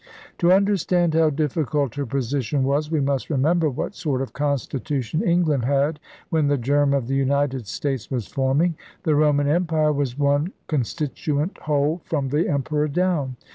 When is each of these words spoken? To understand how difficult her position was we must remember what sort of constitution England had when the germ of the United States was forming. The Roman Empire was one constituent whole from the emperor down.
To 0.39 0.51
understand 0.51 1.13
how 1.13 1.29
difficult 1.29 1.93
her 1.93 2.07
position 2.07 2.63
was 2.63 2.89
we 2.89 2.99
must 2.99 3.29
remember 3.29 3.69
what 3.69 3.93
sort 3.93 4.23
of 4.23 4.33
constitution 4.33 5.21
England 5.21 5.65
had 5.65 5.99
when 6.31 6.47
the 6.47 6.57
germ 6.57 6.91
of 6.91 7.05
the 7.05 7.13
United 7.13 7.67
States 7.67 8.09
was 8.09 8.25
forming. 8.25 8.73
The 9.03 9.13
Roman 9.13 9.47
Empire 9.47 9.93
was 9.93 10.17
one 10.17 10.53
constituent 10.65 11.55
whole 11.59 12.01
from 12.05 12.29
the 12.29 12.49
emperor 12.49 12.87
down. 12.87 13.35